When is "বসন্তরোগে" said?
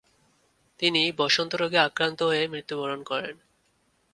1.11-1.77